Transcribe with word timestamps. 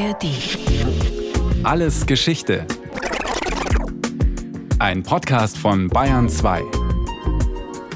ARD. 0.00 0.24
Alles 1.62 2.06
Geschichte. 2.06 2.66
Ein 4.78 5.02
Podcast 5.02 5.58
von 5.58 5.88
Bayern 5.88 6.30
2. 6.30 6.62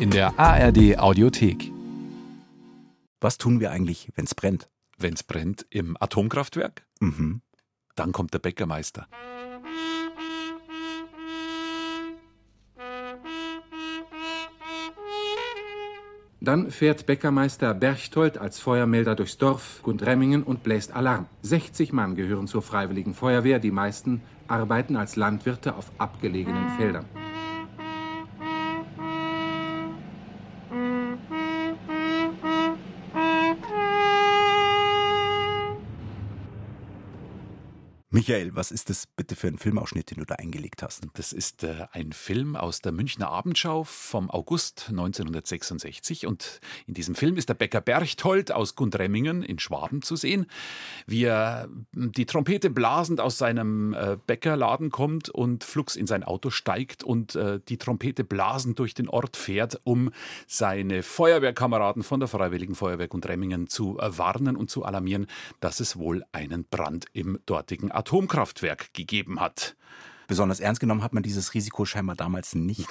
In 0.00 0.10
der 0.10 0.38
ARD 0.38 0.98
Audiothek. 0.98 1.72
Was 3.22 3.38
tun 3.38 3.58
wir 3.60 3.70
eigentlich, 3.70 4.10
wenn 4.16 4.26
es 4.26 4.34
brennt? 4.34 4.68
Wenn 4.98 5.14
es 5.14 5.22
brennt 5.22 5.64
im 5.70 5.96
Atomkraftwerk, 5.98 6.84
Mhm. 7.00 7.40
dann 7.94 8.12
kommt 8.12 8.34
der 8.34 8.38
Bäckermeister. 8.40 9.08
Dann 16.44 16.70
fährt 16.70 17.06
Bäckermeister 17.06 17.72
Berchtold 17.72 18.36
als 18.36 18.58
Feuermelder 18.58 19.14
durchs 19.14 19.38
Dorf 19.38 19.80
Gundremmingen 19.82 20.42
und 20.42 20.62
bläst 20.62 20.94
Alarm. 20.94 21.24
60 21.40 21.94
Mann 21.94 22.16
gehören 22.16 22.46
zur 22.48 22.60
Freiwilligen 22.60 23.14
Feuerwehr, 23.14 23.58
die 23.58 23.70
meisten 23.70 24.20
arbeiten 24.46 24.96
als 24.96 25.16
Landwirte 25.16 25.74
auf 25.74 25.90
abgelegenen 25.96 26.68
Feldern. 26.76 27.06
Michael, 38.14 38.54
was 38.54 38.70
ist 38.70 38.90
das 38.90 39.08
bitte 39.08 39.34
für 39.34 39.48
ein 39.48 39.58
Filmausschnitt, 39.58 40.12
den 40.12 40.18
du 40.18 40.24
da 40.24 40.36
eingelegt 40.36 40.84
hast? 40.84 41.02
Das 41.14 41.32
ist 41.32 41.64
äh, 41.64 41.88
ein 41.90 42.12
Film 42.12 42.54
aus 42.54 42.80
der 42.80 42.92
Münchner 42.92 43.28
Abendschau 43.28 43.82
vom 43.82 44.30
August 44.30 44.86
1966. 44.90 46.24
Und 46.24 46.60
in 46.86 46.94
diesem 46.94 47.16
Film 47.16 47.36
ist 47.36 47.48
der 47.48 47.54
Bäcker 47.54 47.80
Berchtold 47.80 48.52
aus 48.52 48.76
Gundremmingen 48.76 49.42
in 49.42 49.58
Schwaben 49.58 50.00
zu 50.00 50.14
sehen, 50.14 50.46
wie 51.08 51.24
er 51.24 51.68
die 51.92 52.24
Trompete 52.24 52.70
blasend 52.70 53.20
aus 53.20 53.36
seinem 53.36 53.94
äh, 53.94 54.16
Bäckerladen 54.24 54.90
kommt 54.90 55.28
und 55.28 55.64
flugs 55.64 55.96
in 55.96 56.06
sein 56.06 56.22
Auto 56.22 56.50
steigt 56.50 57.02
und 57.02 57.34
äh, 57.34 57.58
die 57.68 57.78
Trompete 57.78 58.22
blasend 58.22 58.78
durch 58.78 58.94
den 58.94 59.08
Ort 59.08 59.36
fährt, 59.36 59.80
um 59.82 60.12
seine 60.46 61.02
Feuerwehrkameraden 61.02 62.04
von 62.04 62.20
der 62.20 62.28
Freiwilligen 62.28 62.76
Feuerwehr 62.76 63.08
Gundremmingen 63.08 63.66
zu 63.66 63.98
äh, 63.98 64.16
warnen 64.16 64.54
und 64.54 64.70
zu 64.70 64.84
alarmieren, 64.84 65.26
dass 65.58 65.80
es 65.80 65.98
wohl 65.98 66.24
einen 66.30 66.64
Brand 66.64 67.06
im 67.12 67.40
dortigen 67.44 67.90
Atomkraftwerk 68.04 68.92
gegeben 68.92 69.40
hat. 69.40 69.76
Besonders 70.26 70.60
ernst 70.60 70.80
genommen 70.80 71.02
hat 71.02 71.14
man 71.14 71.22
dieses 71.22 71.54
Risiko 71.54 71.86
scheinbar 71.86 72.16
damals 72.16 72.54
nicht, 72.54 72.88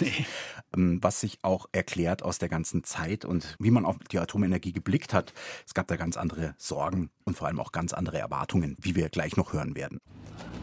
Ähm, 0.76 0.98
was 1.04 1.22
sich 1.22 1.38
auch 1.44 1.68
erklärt 1.72 2.24
aus 2.24 2.40
der 2.40 2.50
ganzen 2.50 2.84
Zeit 2.84 3.26
und 3.26 3.56
wie 3.60 3.70
man 3.70 3.86
auf 3.86 3.98
die 4.12 4.18
Atomenergie 4.18 4.74
geblickt 4.74 5.14
hat. 5.14 5.32
Es 5.68 5.76
gab 5.76 5.88
da 5.88 5.98
ganz 5.98 6.18
andere 6.18 6.56
Sorgen 6.58 7.12
und 7.26 7.36
vor 7.38 7.48
allem 7.48 7.60
auch 7.60 7.72
ganz 7.72 7.94
andere 7.94 8.20
Erwartungen, 8.20 8.76
wie 8.80 8.96
wir 8.96 9.10
gleich 9.10 9.38
noch 9.38 9.54
hören 9.54 9.76
werden. 9.76 10.00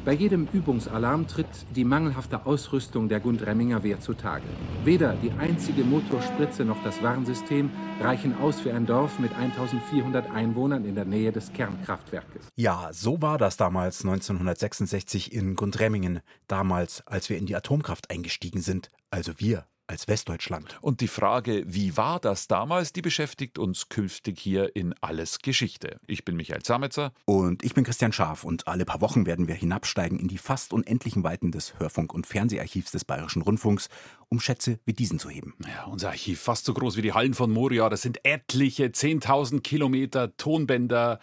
Bei 0.03 0.13
jedem 0.13 0.49
Übungsalarm 0.51 1.27
tritt 1.27 1.47
die 1.77 1.85
mangelhafte 1.85 2.47
Ausrüstung 2.47 3.11
der 3.11 3.21
Gundremminger 3.21 3.83
Wehr 3.83 4.01
zutage. 4.01 4.47
Weder 4.83 5.15
die 5.15 5.31
einzige 5.33 5.85
Motorspritze 5.85 6.65
noch 6.65 6.83
das 6.83 7.03
Warnsystem 7.03 7.71
reichen 8.01 8.35
aus 8.41 8.61
für 8.61 8.73
ein 8.73 8.87
Dorf 8.87 9.19
mit 9.19 9.35
1400 9.35 10.31
Einwohnern 10.31 10.87
in 10.87 10.95
der 10.95 11.05
Nähe 11.05 11.33
des 11.33 11.53
Kernkraftwerkes. 11.53 12.49
Ja, 12.57 12.89
so 12.93 13.21
war 13.21 13.37
das 13.37 13.59
damals 13.59 14.03
1966 14.03 15.35
in 15.35 15.55
Gundremmingen, 15.55 16.21
damals, 16.49 17.07
als 17.07 17.29
wir 17.29 17.37
in 17.37 17.45
die 17.45 17.55
Atomkraft 17.55 18.11
eingestiegen 18.11 18.63
sind, 18.63 18.91
also 19.11 19.35
wir 19.37 19.67
als 19.91 20.07
Westdeutschland. 20.07 20.79
Und 20.81 21.01
die 21.01 21.09
Frage, 21.09 21.65
wie 21.67 21.97
war 21.97 22.21
das 22.21 22.47
damals, 22.47 22.93
die 22.93 23.03
beschäftigt 23.03 23.59
uns 23.59 23.89
künftig 23.89 24.39
hier 24.39 24.77
in 24.77 24.95
Alles 25.01 25.41
Geschichte. 25.41 25.99
Ich 26.07 26.25
bin 26.25 26.37
Michael 26.37 26.63
Zametzer. 26.63 27.13
Und 27.25 27.65
ich 27.65 27.75
bin 27.75 27.83
Christian 27.83 28.13
Scharf 28.13 28.45
und 28.45 28.69
alle 28.69 28.85
paar 28.85 29.01
Wochen 29.01 29.27
werden 29.27 29.49
wir 29.49 29.57
hinabsteigen 29.57 30.21
in 30.21 30.29
die 30.29 30.39
fast 30.39 30.73
unendlichen 30.73 31.25
Weiten 31.25 31.51
des 31.51 31.75
Hörfunk- 31.81 32.15
und 32.15 32.29
Fernseharchivs 32.29 32.93
des 32.93 33.05
Bayerischen 33.05 33.43
Rundfunks, 33.43 33.89
um 34.29 34.39
Schätze 34.39 34.79
wie 34.85 34.93
diesen 34.93 35.19
zu 35.19 35.29
heben. 35.29 35.55
Ja, 35.67 35.87
unser 35.87 36.11
Archiv 36.11 36.41
fast 36.41 36.67
so 36.67 36.73
groß 36.73 36.97
wie 36.97 37.03
die 37.03 37.13
Hallen 37.13 37.35
von 37.35 37.51
Moria. 37.51 37.89
Das 37.89 38.03
sind 38.03 38.25
etliche 38.25 38.87
10.000 38.87 39.61
Kilometer 39.61 40.37
Tonbänder. 40.37 41.19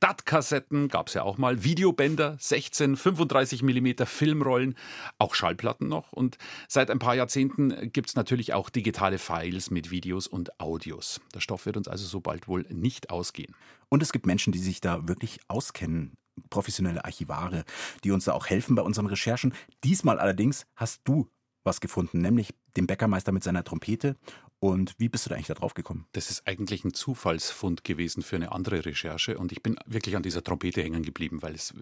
DAT-Kassetten 0.00 0.88
gab 0.88 1.08
es 1.08 1.14
ja 1.14 1.22
auch 1.22 1.38
mal, 1.38 1.62
Videobänder, 1.62 2.36
16, 2.40 2.96
35 2.96 3.62
Millimeter 3.62 4.06
Filmrollen, 4.06 4.74
auch 5.18 5.34
Schallplatten 5.34 5.88
noch. 5.88 6.12
Und 6.12 6.38
seit 6.68 6.90
ein 6.90 6.98
paar 6.98 7.14
Jahrzehnten 7.14 7.92
gibt 7.92 8.08
es 8.08 8.16
natürlich 8.16 8.54
auch 8.54 8.70
digitale 8.70 9.18
Files 9.18 9.70
mit 9.70 9.90
Videos 9.90 10.26
und 10.26 10.58
Audios. 10.58 11.20
Der 11.34 11.40
Stoff 11.40 11.66
wird 11.66 11.76
uns 11.76 11.86
also 11.86 12.06
so 12.06 12.20
bald 12.20 12.48
wohl 12.48 12.66
nicht 12.70 13.10
ausgehen. 13.10 13.54
Und 13.90 14.02
es 14.02 14.12
gibt 14.12 14.26
Menschen, 14.26 14.52
die 14.52 14.58
sich 14.58 14.80
da 14.80 15.06
wirklich 15.06 15.40
auskennen, 15.48 16.16
professionelle 16.48 17.04
Archivare, 17.04 17.64
die 18.02 18.10
uns 18.10 18.24
da 18.24 18.32
auch 18.32 18.46
helfen 18.46 18.74
bei 18.74 18.82
unseren 18.82 19.06
Recherchen. 19.06 19.52
Diesmal 19.84 20.18
allerdings 20.18 20.66
hast 20.76 21.02
du 21.04 21.28
was 21.62 21.80
gefunden, 21.80 22.20
nämlich 22.20 22.54
den 22.76 22.86
Bäckermeister 22.86 23.32
mit 23.32 23.44
seiner 23.44 23.64
Trompete. 23.64 24.16
Und 24.60 24.94
wie 24.98 25.08
bist 25.08 25.24
du 25.24 25.30
da 25.30 25.36
eigentlich 25.36 25.46
da 25.46 25.54
drauf 25.54 25.72
gekommen? 25.72 26.04
Das 26.12 26.30
ist 26.30 26.46
eigentlich 26.46 26.84
ein 26.84 26.92
Zufallsfund 26.92 27.82
gewesen 27.82 28.22
für 28.22 28.36
eine 28.36 28.52
andere 28.52 28.84
Recherche 28.84 29.38
und 29.38 29.52
ich 29.52 29.62
bin 29.62 29.76
wirklich 29.86 30.16
an 30.16 30.22
dieser 30.22 30.44
Trompete 30.44 30.82
hängen 30.82 31.02
geblieben, 31.02 31.40
weil 31.40 31.54
es 31.54 31.70
äh, 31.70 31.74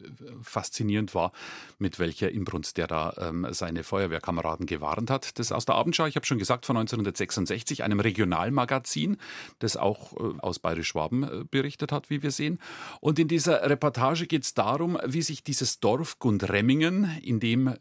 faszinierend 0.43 1.12
war, 1.12 1.33
mit 1.81 1.99
welcher 1.99 2.31
Inbrunst 2.31 2.77
der 2.77 2.87
da 2.87 3.15
ähm, 3.19 3.49
seine 3.50 3.83
Feuerwehrkameraden 3.83 4.66
gewarnt 4.66 5.11
hat. 5.11 5.41
Das 5.41 5.50
aus 5.50 5.65
der 5.65 5.75
Abendschau, 5.75 6.06
ich 6.06 6.15
habe 6.15 6.25
schon 6.25 6.39
gesagt, 6.39 6.66
von 6.66 6.77
1966, 6.77 7.83
einem 7.83 7.99
Regionalmagazin, 7.99 9.16
das 9.59 9.77
auch 9.77 10.12
äh, 10.12 10.39
aus 10.39 10.60
Bayerisch-Schwaben 10.60 11.22
äh, 11.25 11.45
berichtet 11.50 11.91
hat, 11.91 12.10
wie 12.10 12.22
wir 12.22 12.31
sehen. 12.31 12.60
Und 13.00 13.19
in 13.19 13.27
dieser 13.27 13.69
Reportage 13.69 14.28
geht 14.28 14.45
es 14.45 14.55
darum, 14.55 14.97
wie 15.05 15.22
sich 15.22 15.43
dieses 15.43 15.81
Dorf 15.81 16.21
Gundremmingen, 16.21 17.19
in 17.22 17.41
dem 17.41 17.66
äh, 17.66 17.77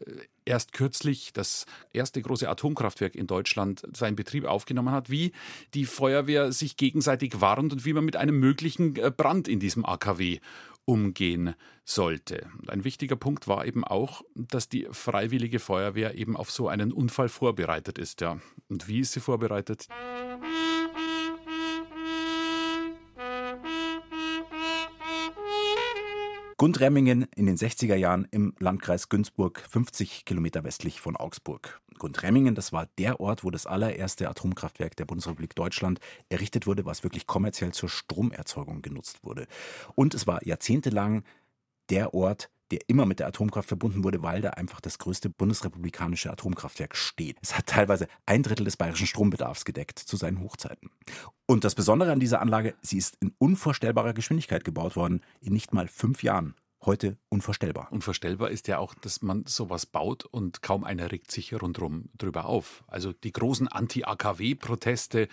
erst 0.48 0.72
kürzlich 0.72 1.32
das 1.32 1.66
erste 1.92 2.20
große 2.22 2.48
Atomkraftwerk 2.48 3.14
in 3.14 3.26
Deutschland 3.26 3.82
seinen 3.94 4.16
Betrieb 4.16 4.44
aufgenommen 4.44 4.90
hat, 4.90 5.10
wie 5.10 5.32
die 5.74 5.84
Feuerwehr 5.84 6.50
sich 6.52 6.76
gegenseitig 6.76 7.40
warnt 7.40 7.72
und 7.72 7.84
wie 7.84 7.92
man 7.92 8.04
mit 8.04 8.16
einem 8.16 8.40
möglichen 8.40 8.96
äh, 8.96 9.12
Brand 9.14 9.46
in 9.46 9.60
diesem 9.60 9.84
AKW 9.84 10.40
umgehen 10.84 11.54
sollte. 11.84 12.48
Und 12.58 12.70
ein 12.70 12.82
wichtiger 12.82 13.16
Punkt 13.16 13.46
war 13.46 13.66
eben 13.66 13.84
auch, 13.84 14.22
dass 14.34 14.70
die 14.70 14.88
freiwillige 14.90 15.58
Feuerwehr 15.58 16.14
eben 16.14 16.34
auf 16.34 16.50
so 16.50 16.68
einen 16.68 16.92
Unfall 16.92 17.28
vorbereitet 17.28 17.98
ist. 17.98 18.22
Ja. 18.22 18.40
Und 18.68 18.88
wie 18.88 19.00
ist 19.00 19.12
sie 19.12 19.20
vorbereitet? 19.20 19.86
Gundremmingen 26.58 27.28
in 27.36 27.46
den 27.46 27.56
60er 27.56 27.94
Jahren 27.94 28.26
im 28.32 28.52
Landkreis 28.58 29.08
Günzburg, 29.08 29.64
50 29.70 30.24
Kilometer 30.24 30.64
westlich 30.64 31.00
von 31.00 31.14
Augsburg. 31.14 31.80
Gundremmingen, 32.00 32.56
das 32.56 32.72
war 32.72 32.88
der 32.98 33.20
Ort, 33.20 33.44
wo 33.44 33.52
das 33.52 33.64
allererste 33.64 34.28
Atomkraftwerk 34.28 34.96
der 34.96 35.04
Bundesrepublik 35.04 35.54
Deutschland 35.54 36.00
errichtet 36.30 36.66
wurde, 36.66 36.84
was 36.84 37.04
wirklich 37.04 37.28
kommerziell 37.28 37.70
zur 37.70 37.88
Stromerzeugung 37.88 38.82
genutzt 38.82 39.22
wurde. 39.22 39.46
Und 39.94 40.14
es 40.14 40.26
war 40.26 40.44
jahrzehntelang 40.44 41.22
der 41.90 42.12
Ort, 42.12 42.50
der 42.70 42.80
immer 42.86 43.06
mit 43.06 43.18
der 43.18 43.26
Atomkraft 43.28 43.68
verbunden 43.68 44.04
wurde, 44.04 44.22
weil 44.22 44.40
da 44.40 44.50
einfach 44.50 44.80
das 44.80 44.98
größte 44.98 45.30
bundesrepublikanische 45.30 46.30
Atomkraftwerk 46.30 46.96
steht. 46.96 47.36
Es 47.42 47.56
hat 47.56 47.66
teilweise 47.66 48.08
ein 48.26 48.42
Drittel 48.42 48.64
des 48.64 48.76
bayerischen 48.76 49.06
Strombedarfs 49.06 49.64
gedeckt 49.64 49.98
zu 49.98 50.16
seinen 50.16 50.40
Hochzeiten. 50.40 50.90
Und 51.46 51.64
das 51.64 51.74
Besondere 51.74 52.12
an 52.12 52.20
dieser 52.20 52.40
Anlage, 52.40 52.74
sie 52.82 52.98
ist 52.98 53.16
in 53.20 53.34
unvorstellbarer 53.38 54.12
Geschwindigkeit 54.12 54.64
gebaut 54.64 54.96
worden, 54.96 55.22
in 55.40 55.52
nicht 55.52 55.72
mal 55.72 55.88
fünf 55.88 56.22
Jahren. 56.22 56.54
Heute 56.88 57.18
unvorstellbar. 57.28 57.88
Unvorstellbar 57.90 58.48
ist 58.50 58.66
ja 58.66 58.78
auch, 58.78 58.94
dass 58.94 59.20
man 59.20 59.44
sowas 59.44 59.84
baut 59.84 60.24
und 60.24 60.62
kaum 60.62 60.84
einer 60.84 61.12
regt 61.12 61.30
sich 61.30 61.52
rundherum 61.52 62.08
drüber 62.16 62.46
auf. 62.46 62.82
Also 62.86 63.12
die 63.12 63.30
großen 63.30 63.68
Anti-AKW-Proteste 63.68 65.28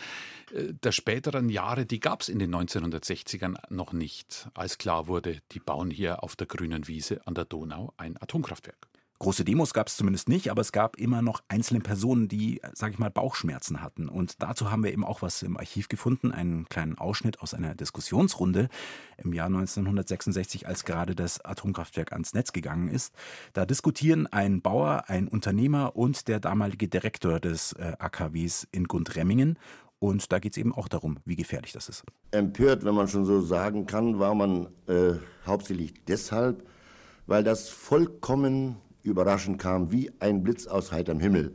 äh, 0.52 0.74
der 0.74 0.92
späteren 0.92 1.48
Jahre, 1.48 1.86
die 1.86 2.02
gab 2.02 2.24
es 2.24 2.28
in 2.28 2.40
den 2.40 2.54
1960ern 2.54 3.56
noch 3.70 3.94
nicht, 3.94 4.50
als 4.54 4.78
klar 4.78 5.08
wurde, 5.08 5.40
die 5.54 5.60
bauen 5.60 5.92
hier 5.92 6.26
auf 6.26 6.36
der 6.36 6.48
grünen 6.48 6.90
Wiese 6.90 7.26
an 7.26 7.36
der 7.36 7.46
Donau 7.46 7.94
ein 7.96 8.22
Atomkraftwerk. 8.22 8.90
Große 9.20 9.46
Demos 9.46 9.74
gab 9.74 9.88
es 9.88 9.96
zumindest 9.96 10.28
nicht, 10.28 10.52
aber 10.52 10.62
es 10.62 10.74
gab 10.74 10.98
immer 10.98 11.22
noch 11.22 11.42
einzelne 11.48 11.80
Personen, 11.80 12.28
die, 12.28 12.62
sage 12.74 12.94
ich 12.94 13.00
mal, 13.00 13.10
Bauchschmerzen 13.10 13.82
hatten. 13.82 14.10
Und 14.10 14.42
dazu 14.42 14.72
haben 14.72 14.84
wir 14.84 14.92
eben 14.92 15.06
auch 15.06 15.22
was 15.22 15.42
im 15.42 15.56
Archiv 15.56 15.88
gefunden, 15.88 16.34
einen 16.34 16.68
kleinen 16.68 16.98
Ausschnitt 16.98 17.40
aus 17.40 17.54
einer 17.54 17.76
Diskussionsrunde 17.76 18.68
im 19.18 19.32
Jahr 19.32 19.48
1966, 19.48 20.68
als 20.68 20.84
gerade 20.84 21.16
das 21.16 21.44
Atomkraftwerk 21.44 22.12
ans 22.12 22.34
Netz 22.34 22.52
gegangen 22.52 22.90
ist. 22.90 23.16
Da 23.54 23.66
diskutieren 23.66 24.28
ein 24.28 24.62
Bauer, 24.62 25.06
ein 25.08 25.30
Unternehmer 25.30 25.96
und 25.96 26.28
der 26.28 26.42
damalige 26.42 26.90
Direktor 26.90 27.40
des 27.40 27.72
äh, 27.74 27.94
AKWs 27.98 28.68
in 28.72 28.84
Gundremmingen. 28.84 29.58
Und 30.00 30.34
da 30.34 30.40
geht 30.40 30.52
es 30.54 30.58
eben 30.58 30.74
auch 30.74 30.90
darum, 30.90 31.20
wie 31.24 31.38
gefährlich 31.38 31.72
das 31.72 31.88
ist. 31.88 32.04
Empört, 32.32 32.84
wenn 32.84 32.96
man 32.96 33.08
schon 33.08 33.24
so 33.24 33.40
sagen 33.40 33.86
kann, 33.86 34.20
war 34.20 34.36
man 34.36 34.68
äh, 34.88 35.14
hauptsächlich 35.48 35.94
deshalb, 36.06 36.68
weil 37.28 37.46
das 37.46 37.70
vollkommen 37.70 38.76
überraschend 39.06 39.60
kam, 39.60 39.92
wie 39.92 40.12
ein 40.20 40.44
Blitz 40.44 40.68
aus 40.68 40.92
heiterem 40.92 41.20
Himmel. 41.20 41.54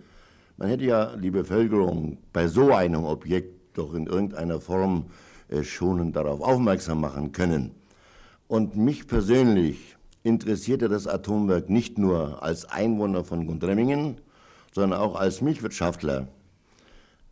Man 0.56 0.69
hätte 0.69 0.85
ja 0.85 1.17
die 1.17 1.31
Bevölkerung 1.31 2.19
bei 2.32 2.49
so 2.49 2.73
einem 2.73 3.05
Objekt 3.05 3.79
doch 3.79 3.94
in 3.94 4.06
irgendeiner 4.06 4.61
Form 4.61 5.06
äh, 5.49 5.62
schonend 5.62 6.17
darauf 6.17 6.41
aufmerksam 6.41 7.00
machen 7.00 7.32
können. 7.32 7.73
Und 8.47 8.76
mich 8.76 9.06
persönlich 9.06 9.97
interessierte 10.23 10.88
das 10.88 11.06
Atomwerk 11.06 11.70
nicht 11.70 11.99
nur 11.99 12.43
als 12.43 12.64
Einwohner 12.67 13.25
von 13.25 13.47
Gundremmingen, 13.47 14.17
sondern 14.73 15.00
auch 15.00 15.14
als 15.14 15.41
Milchwirtschaftler, 15.41 16.29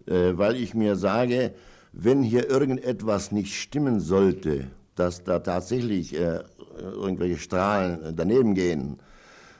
äh, 0.06 0.32
weil 0.34 0.56
ich 0.56 0.74
mir 0.74 0.96
sage, 0.96 1.52
wenn 1.92 2.22
hier 2.22 2.48
irgendetwas 2.48 3.32
nicht 3.32 3.54
stimmen 3.54 4.00
sollte, 4.00 4.68
dass 4.94 5.24
da 5.24 5.38
tatsächlich 5.38 6.14
äh, 6.14 6.40
irgendwelche 6.78 7.38
Strahlen 7.38 8.14
daneben 8.16 8.54
gehen, 8.54 8.98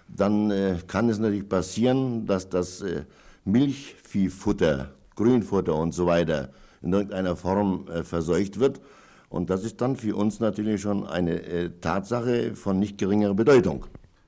dann 0.08 0.50
äh, 0.50 0.78
kann 0.86 1.08
es 1.08 1.18
natürlich 1.18 1.48
passieren, 1.48 2.26
dass 2.26 2.48
das 2.48 2.82
äh, 2.82 3.04
Milchviehfutter, 3.44 4.90
Grünfutter 5.14 5.74
und 5.74 5.92
so 5.92 6.06
weiter 6.06 6.50
in 6.82 6.92
irgendeiner 6.92 7.36
Form 7.36 7.86
äh, 7.88 8.02
verseucht 8.04 8.58
wird. 8.58 8.80
Und 9.28 9.50
das 9.50 9.64
ist 9.64 9.80
dann 9.80 9.96
für 9.96 10.16
uns 10.16 10.40
natürlich 10.40 10.80
schon 10.80 11.06
eine 11.06 11.42
äh, 11.42 11.70
Tatsache 11.80 12.54
von 12.54 12.78
nicht 12.78 12.98
geringerer 12.98 13.34
Bedeutung. 13.34 13.86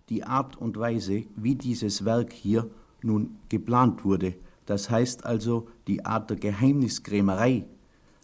Die 0.09 0.25
Art 0.25 0.57
und 0.57 0.79
Weise, 0.79 1.25
wie 1.37 1.55
dieses 1.55 2.05
Werk 2.05 2.33
hier 2.33 2.69
nun 3.03 3.37
geplant 3.49 4.05
wurde, 4.05 4.35
das 4.67 4.91
heißt 4.91 5.25
also 5.25 5.69
die 5.87 6.05
Art 6.05 6.31
der 6.31 6.37
Geheimniskrämerei, 6.37 7.65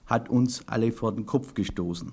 hat 0.05 0.29
uns 0.29 0.62
alle 0.69 0.93
vor 0.93 1.12
den 1.14 1.26
Kopf 1.26 1.55
gestoßen. 1.55 2.12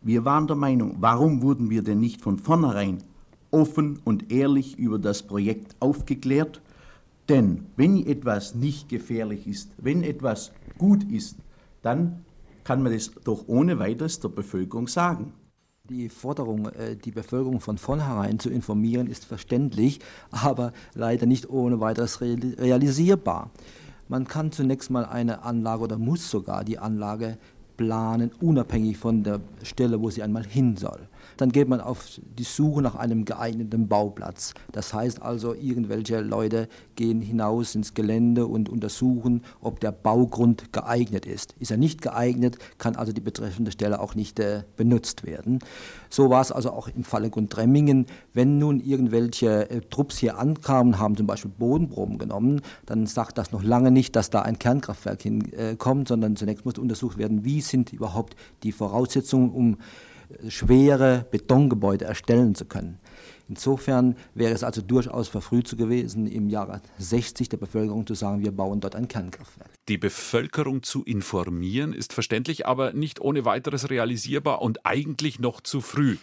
Wir 0.00 0.24
waren 0.24 0.46
der 0.46 0.56
Meinung, 0.56 0.96
warum 1.00 1.42
wurden 1.42 1.70
wir 1.70 1.82
denn 1.82 2.00
nicht 2.00 2.22
von 2.22 2.38
vornherein 2.38 2.98
offen 3.50 4.00
und 4.04 4.32
ehrlich 4.32 4.78
über 4.78 4.98
das 4.98 5.22
Projekt 5.22 5.76
aufgeklärt? 5.80 6.60
Denn 7.28 7.66
wenn 7.76 8.06
etwas 8.06 8.54
nicht 8.54 8.88
gefährlich 8.88 9.46
ist, 9.46 9.70
wenn 9.76 10.02
etwas 10.02 10.52
gut 10.78 11.04
ist, 11.04 11.36
dann 11.82 12.24
kann 12.64 12.82
man 12.82 12.92
das 12.92 13.10
doch 13.24 13.44
ohne 13.46 13.78
weiteres 13.78 14.20
der 14.20 14.28
Bevölkerung 14.28 14.88
sagen. 14.88 15.32
Die 15.88 16.08
Forderung, 16.08 16.66
äh, 16.66 16.96
die 16.96 17.10
Bevölkerung 17.10 17.60
von 17.60 17.78
vornherein 17.78 18.38
zu 18.38 18.50
informieren, 18.50 19.06
ist 19.06 19.24
verständlich, 19.24 20.00
aber 20.30 20.72
leider 20.94 21.26
nicht 21.26 21.48
ohne 21.50 21.80
weiteres 21.80 22.20
realisierbar. 22.20 23.50
Man 24.08 24.26
kann 24.26 24.52
zunächst 24.52 24.90
mal 24.90 25.04
eine 25.04 25.42
Anlage 25.42 25.84
oder 25.84 25.98
muss 25.98 26.30
sogar 26.30 26.64
die 26.64 26.78
Anlage 26.78 27.36
planen, 27.76 28.30
unabhängig 28.40 28.96
von 28.96 29.22
der 29.22 29.40
Stelle, 29.62 30.00
wo 30.00 30.10
sie 30.10 30.22
einmal 30.22 30.44
hin 30.44 30.76
soll 30.76 31.08
dann 31.38 31.50
geht 31.50 31.68
man 31.68 31.80
auf 31.80 32.20
die 32.38 32.44
Suche 32.44 32.82
nach 32.82 32.94
einem 32.94 33.24
geeigneten 33.24 33.88
Bauplatz. 33.88 34.54
Das 34.72 34.92
heißt 34.92 35.22
also, 35.22 35.54
irgendwelche 35.54 36.20
Leute 36.20 36.68
gehen 36.96 37.20
hinaus 37.20 37.74
ins 37.74 37.94
Gelände 37.94 38.46
und 38.46 38.68
untersuchen, 38.68 39.42
ob 39.60 39.80
der 39.80 39.92
Baugrund 39.92 40.72
geeignet 40.72 41.26
ist. 41.26 41.54
Ist 41.58 41.70
er 41.70 41.76
nicht 41.76 42.02
geeignet, 42.02 42.58
kann 42.78 42.96
also 42.96 43.12
die 43.12 43.20
betreffende 43.20 43.72
Stelle 43.72 44.00
auch 44.00 44.14
nicht 44.14 44.38
äh, 44.40 44.64
benutzt 44.76 45.24
werden. 45.24 45.60
So 46.10 46.30
war 46.30 46.40
es 46.40 46.52
also 46.52 46.72
auch 46.72 46.88
im 46.88 47.04
Falle 47.04 47.30
Gundremmingen. 47.30 48.06
Wenn 48.34 48.58
nun 48.58 48.80
irgendwelche 48.80 49.70
äh, 49.70 49.80
Trupps 49.80 50.18
hier 50.18 50.38
ankamen, 50.38 50.98
haben 50.98 51.16
zum 51.16 51.26
Beispiel 51.26 51.52
Bodenproben 51.56 52.18
genommen, 52.18 52.62
dann 52.86 53.06
sagt 53.06 53.38
das 53.38 53.52
noch 53.52 53.62
lange 53.62 53.90
nicht, 53.90 54.16
dass 54.16 54.30
da 54.30 54.42
ein 54.42 54.58
Kernkraftwerk 54.58 55.22
hinkommt, 55.22 56.06
äh, 56.06 56.08
sondern 56.08 56.36
zunächst 56.36 56.64
muss 56.64 56.78
untersucht 56.78 57.18
werden, 57.18 57.44
wie 57.44 57.60
sind 57.60 57.92
überhaupt 57.92 58.36
die 58.62 58.72
Voraussetzungen, 58.72 59.50
um 59.50 59.76
schwere 60.48 61.26
Betongebäude 61.30 62.04
erstellen 62.04 62.54
zu 62.54 62.64
können. 62.64 62.98
Insofern 63.48 64.14
wäre 64.34 64.52
es 64.52 64.62
also 64.62 64.82
durchaus 64.82 65.28
verfrüht 65.28 65.74
gewesen, 65.76 66.26
im 66.26 66.48
Jahre 66.50 66.82
60 66.98 67.48
der 67.48 67.56
Bevölkerung 67.56 68.06
zu 68.06 68.14
sagen, 68.14 68.42
wir 68.42 68.52
bauen 68.52 68.80
dort 68.80 68.94
ein 68.94 69.08
Kernkraftwerk. 69.08 69.70
Die 69.88 69.96
Bevölkerung 69.96 70.82
zu 70.82 71.02
informieren 71.02 71.94
ist 71.94 72.12
verständlich, 72.12 72.66
aber 72.66 72.92
nicht 72.92 73.20
ohne 73.20 73.46
weiteres 73.46 73.88
realisierbar 73.88 74.60
und 74.60 74.84
eigentlich 74.84 75.38
noch 75.38 75.62
zu 75.62 75.80
früh. 75.80 76.18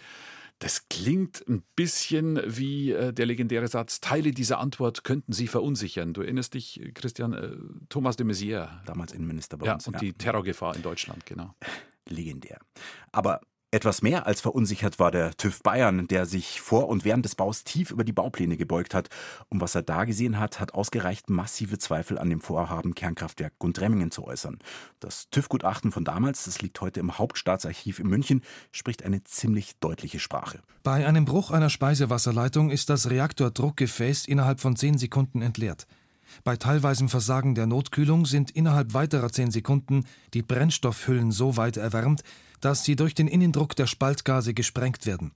Das 0.60 0.88
klingt 0.88 1.44
ein 1.48 1.62
bisschen 1.74 2.40
wie 2.46 2.92
äh, 2.92 3.12
der 3.12 3.26
legendäre 3.26 3.68
Satz, 3.68 4.00
Teile 4.00 4.30
dieser 4.30 4.58
Antwort 4.58 5.04
könnten 5.04 5.32
Sie 5.32 5.48
verunsichern. 5.48 6.14
Du 6.14 6.22
erinnerst 6.22 6.54
dich, 6.54 6.80
Christian, 6.94 7.34
äh, 7.34 7.50
Thomas 7.90 8.16
de 8.16 8.24
Maizière. 8.24 8.68
Damals 8.86 9.12
Innenminister 9.12 9.58
bei 9.58 9.66
ja, 9.66 9.74
uns. 9.74 9.86
Und 9.86 9.94
ja. 9.94 10.00
die 10.00 10.12
Terrorgefahr 10.14 10.74
in 10.74 10.82
Deutschland, 10.82 11.26
genau. 11.26 11.54
Legendär. 12.08 12.58
Aber 13.12 13.40
etwas 13.70 14.00
mehr 14.00 14.26
als 14.26 14.40
verunsichert 14.40 14.98
war 14.98 15.10
der 15.10 15.36
TÜV 15.36 15.62
Bayern, 15.62 16.06
der 16.06 16.26
sich 16.26 16.60
vor 16.60 16.88
und 16.88 17.04
während 17.04 17.24
des 17.24 17.34
Baus 17.34 17.64
tief 17.64 17.90
über 17.90 18.04
die 18.04 18.12
Baupläne 18.12 18.56
gebeugt 18.56 18.94
hat. 18.94 19.08
Und 19.48 19.60
was 19.60 19.74
er 19.74 19.82
da 19.82 20.04
gesehen 20.04 20.38
hat, 20.38 20.60
hat 20.60 20.74
ausgereicht, 20.74 21.28
massive 21.30 21.78
Zweifel 21.78 22.18
an 22.18 22.30
dem 22.30 22.40
Vorhaben, 22.40 22.94
Kernkraftwerk 22.94 23.58
Gundremmingen 23.58 24.10
zu 24.10 24.24
äußern. 24.24 24.58
Das 25.00 25.28
TÜV-Gutachten 25.30 25.92
von 25.92 26.04
damals, 26.04 26.44
das 26.44 26.62
liegt 26.62 26.80
heute 26.80 27.00
im 27.00 27.18
Hauptstaatsarchiv 27.18 27.98
in 27.98 28.06
München, 28.06 28.42
spricht 28.70 29.04
eine 29.04 29.24
ziemlich 29.24 29.78
deutliche 29.80 30.20
Sprache. 30.20 30.60
Bei 30.82 31.06
einem 31.06 31.24
Bruch 31.24 31.50
einer 31.50 31.70
Speisewasserleitung 31.70 32.70
ist 32.70 32.88
das 32.88 33.10
Reaktordruckgefäß 33.10 34.26
innerhalb 34.26 34.60
von 34.60 34.76
zehn 34.76 34.96
Sekunden 34.96 35.42
entleert. 35.42 35.86
Bei 36.44 36.56
teilweisem 36.56 37.08
Versagen 37.08 37.54
der 37.54 37.66
Notkühlung 37.66 38.26
sind 38.26 38.50
innerhalb 38.50 38.94
weiterer 38.94 39.30
zehn 39.30 39.50
Sekunden 39.50 40.04
die 40.34 40.42
Brennstoffhüllen 40.42 41.32
so 41.32 41.56
weit 41.56 41.76
erwärmt, 41.76 42.22
dass 42.60 42.84
sie 42.84 42.96
durch 42.96 43.14
den 43.14 43.28
Innendruck 43.28 43.76
der 43.76 43.86
Spaltgase 43.86 44.54
gesprengt 44.54 45.06
werden. 45.06 45.32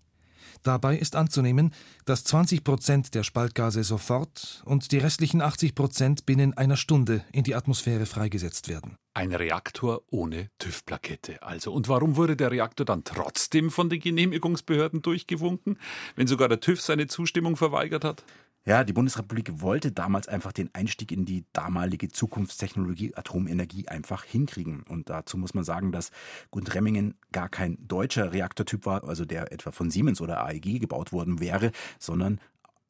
Dabei 0.62 0.98
ist 0.98 1.16
anzunehmen, 1.16 1.72
dass 2.04 2.24
20 2.24 2.64
Prozent 2.64 3.14
der 3.14 3.22
Spaltgase 3.22 3.82
sofort 3.82 4.62
und 4.66 4.92
die 4.92 4.98
restlichen 4.98 5.40
80 5.40 5.74
Prozent 5.74 6.26
binnen 6.26 6.54
einer 6.54 6.76
Stunde 6.76 7.24
in 7.32 7.44
die 7.44 7.54
Atmosphäre 7.54 8.04
freigesetzt 8.04 8.68
werden. 8.68 8.96
Ein 9.14 9.34
Reaktor 9.34 10.02
ohne 10.10 10.50
TÜV-Plakette 10.58 11.42
also. 11.42 11.72
Und 11.72 11.88
warum 11.88 12.16
wurde 12.16 12.36
der 12.36 12.50
Reaktor 12.50 12.84
dann 12.84 13.04
trotzdem 13.04 13.70
von 13.70 13.88
den 13.88 14.00
Genehmigungsbehörden 14.00 15.02
durchgewunken, 15.02 15.78
wenn 16.14 16.26
sogar 16.26 16.48
der 16.48 16.60
TÜV 16.60 16.80
seine 16.80 17.06
Zustimmung 17.06 17.56
verweigert 17.56 18.04
hat? 18.04 18.22
Ja, 18.70 18.84
die 18.84 18.92
Bundesrepublik 18.92 19.60
wollte 19.62 19.90
damals 19.90 20.28
einfach 20.28 20.52
den 20.52 20.70
Einstieg 20.74 21.10
in 21.10 21.24
die 21.24 21.44
damalige 21.52 22.08
Zukunftstechnologie 22.08 23.16
Atomenergie 23.16 23.88
einfach 23.88 24.22
hinkriegen. 24.22 24.84
Und 24.84 25.10
dazu 25.10 25.36
muss 25.38 25.54
man 25.54 25.64
sagen, 25.64 25.90
dass 25.90 26.12
Gundremmingen 26.52 27.16
gar 27.32 27.48
kein 27.48 27.78
deutscher 27.88 28.32
Reaktortyp 28.32 28.86
war, 28.86 29.02
also 29.02 29.24
der 29.24 29.50
etwa 29.50 29.72
von 29.72 29.90
Siemens 29.90 30.20
oder 30.20 30.46
AEG 30.46 30.78
gebaut 30.78 31.10
worden 31.10 31.40
wäre, 31.40 31.72
sondern 31.98 32.38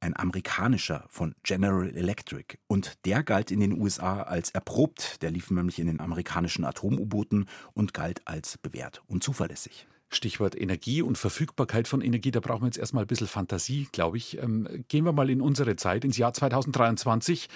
ein 0.00 0.14
amerikanischer 0.14 1.06
von 1.08 1.34
General 1.44 1.88
Electric. 1.88 2.58
Und 2.66 3.06
der 3.06 3.22
galt 3.22 3.50
in 3.50 3.60
den 3.60 3.72
USA 3.72 4.20
als 4.20 4.50
erprobt. 4.50 5.22
Der 5.22 5.30
lief 5.30 5.50
nämlich 5.50 5.78
in 5.78 5.86
den 5.86 6.00
amerikanischen 6.00 6.66
Atom-U-Booten 6.66 7.46
und 7.72 7.94
galt 7.94 8.20
als 8.26 8.58
bewährt 8.58 9.00
und 9.06 9.24
zuverlässig. 9.24 9.86
Stichwort 10.10 10.60
Energie 10.60 11.02
und 11.02 11.16
Verfügbarkeit 11.16 11.86
von 11.86 12.00
Energie, 12.00 12.32
da 12.32 12.40
brauchen 12.40 12.62
wir 12.62 12.66
jetzt 12.66 12.78
erstmal 12.78 13.04
ein 13.04 13.08
bisschen 13.08 13.28
Fantasie, 13.28 13.88
glaube 13.92 14.16
ich. 14.16 14.38
Ähm, 14.42 14.84
gehen 14.88 15.04
wir 15.04 15.12
mal 15.12 15.30
in 15.30 15.40
unsere 15.40 15.76
Zeit, 15.76 16.04
ins 16.04 16.18
Jahr 16.18 16.34
2023. 16.34 17.48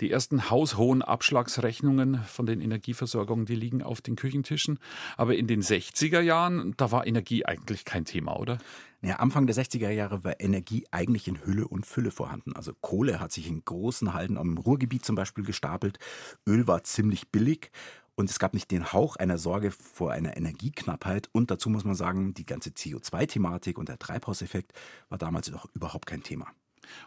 Die 0.00 0.10
ersten 0.10 0.50
haushohen 0.50 1.02
Abschlagsrechnungen 1.02 2.24
von 2.24 2.44
den 2.44 2.60
Energieversorgungen, 2.60 3.46
die 3.46 3.54
liegen 3.54 3.82
auf 3.84 4.00
den 4.00 4.16
Küchentischen. 4.16 4.80
Aber 5.16 5.36
in 5.36 5.46
den 5.46 5.62
60er 5.62 6.20
Jahren, 6.20 6.74
da 6.76 6.90
war 6.90 7.06
Energie 7.06 7.44
eigentlich 7.44 7.84
kein 7.84 8.04
Thema, 8.04 8.36
oder? 8.36 8.58
Ja, 9.04 9.16
Anfang 9.16 9.46
der 9.46 9.54
60er 9.54 9.90
Jahre 9.90 10.24
war 10.24 10.40
Energie 10.40 10.86
eigentlich 10.90 11.28
in 11.28 11.44
Hülle 11.44 11.68
und 11.68 11.86
Fülle 11.86 12.10
vorhanden. 12.10 12.54
Also 12.54 12.72
Kohle 12.80 13.20
hat 13.20 13.32
sich 13.32 13.48
in 13.48 13.64
großen 13.64 14.12
Halden 14.12 14.38
am 14.38 14.58
Ruhrgebiet 14.58 15.04
zum 15.04 15.14
Beispiel 15.14 15.44
gestapelt. 15.44 15.98
Öl 16.48 16.66
war 16.66 16.84
ziemlich 16.84 17.30
billig 17.30 17.70
und 18.14 18.30
es 18.30 18.38
gab 18.38 18.54
nicht 18.54 18.70
den 18.70 18.92
Hauch 18.92 19.16
einer 19.16 19.38
Sorge 19.38 19.70
vor 19.70 20.12
einer 20.12 20.36
Energieknappheit. 20.36 21.28
Und 21.32 21.50
dazu 21.50 21.70
muss 21.70 21.84
man 21.84 21.94
sagen, 21.94 22.34
die 22.34 22.46
ganze 22.46 22.70
CO2-Thematik 22.70 23.78
und 23.78 23.88
der 23.88 23.98
Treibhauseffekt 23.98 24.72
war 25.08 25.18
damals 25.18 25.50
noch 25.50 25.66
überhaupt 25.74 26.06
kein 26.06 26.22
Thema. 26.22 26.48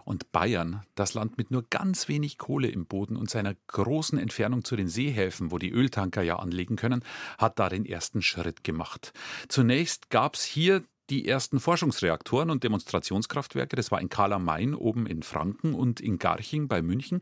Und 0.04 0.32
Bayern, 0.32 0.84
das 0.96 1.14
Land 1.14 1.38
mit 1.38 1.52
nur 1.52 1.64
ganz 1.70 2.08
wenig 2.08 2.38
Kohle 2.38 2.70
im 2.70 2.86
Boden 2.86 3.18
und 3.18 3.30
seiner 3.30 3.56
großen 3.68 4.18
Entfernung 4.18 4.64
zu 4.64 4.76
den 4.76 4.88
Seehäfen, 4.88 5.52
wo 5.52 5.58
die 5.58 5.72
Öltanker 5.72 6.22
ja 6.22 6.38
anlegen 6.38 6.76
können, 6.76 7.04
hat 7.38 7.60
da 7.60 7.70
den 7.70 7.86
ersten 7.86 8.22
Schritt 8.22 8.64
gemacht. 8.64 9.14
Zunächst 9.48 10.10
gab 10.10 10.36
es 10.36 10.44
hier 10.44 10.84
die 11.10 11.28
ersten 11.28 11.60
Forschungsreaktoren 11.60 12.50
und 12.50 12.64
Demonstrationskraftwerke. 12.64 13.76
Das 13.76 13.92
war 13.92 14.02
in 14.02 14.10
Karl 14.10 14.34
am 14.34 14.46
Main 14.46 14.74
oben 14.74 15.06
in 15.06 15.22
Franken 15.22 15.76
und 15.76 16.00
in 16.00 16.18
Garching 16.18 16.68
bei 16.68 16.82
München. 16.82 17.20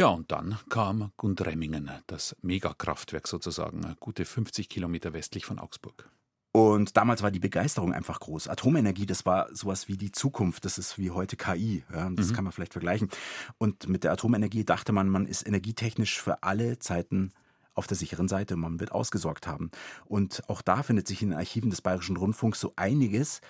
Ja, 0.00 0.08
und 0.08 0.32
dann 0.32 0.56
kam 0.70 1.12
Gundremmingen, 1.18 1.90
das 2.06 2.34
Megakraftwerk 2.40 3.28
sozusagen, 3.28 3.96
gute 4.00 4.24
50 4.24 4.70
Kilometer 4.70 5.12
westlich 5.12 5.44
von 5.44 5.58
Augsburg. 5.58 6.08
Und 6.52 6.96
damals 6.96 7.22
war 7.22 7.30
die 7.30 7.38
Begeisterung 7.38 7.92
einfach 7.92 8.18
groß. 8.18 8.48
Atomenergie, 8.48 9.04
das 9.04 9.26
war 9.26 9.54
sowas 9.54 9.88
wie 9.88 9.98
die 9.98 10.10
Zukunft. 10.10 10.64
Das 10.64 10.78
ist 10.78 10.96
wie 10.96 11.10
heute 11.10 11.36
KI. 11.36 11.84
Ja, 11.92 12.08
das 12.08 12.30
mhm. 12.30 12.32
kann 12.32 12.44
man 12.44 12.54
vielleicht 12.54 12.72
vergleichen. 12.72 13.10
Und 13.58 13.90
mit 13.90 14.04
der 14.04 14.12
Atomenergie 14.12 14.64
dachte 14.64 14.92
man, 14.92 15.06
man 15.10 15.26
ist 15.26 15.46
energietechnisch 15.46 16.18
für 16.18 16.42
alle 16.42 16.78
Zeiten 16.78 17.32
auf 17.74 17.86
der 17.86 17.98
sicheren 17.98 18.26
Seite. 18.26 18.56
Man 18.56 18.80
wird 18.80 18.92
ausgesorgt 18.92 19.46
haben. 19.46 19.70
Und 20.06 20.48
auch 20.48 20.62
da 20.62 20.82
findet 20.82 21.08
sich 21.08 21.20
in 21.20 21.28
den 21.28 21.38
Archiven 21.38 21.68
des 21.68 21.82
Bayerischen 21.82 22.16
Rundfunks 22.16 22.58
so 22.58 22.72
einiges 22.76 23.42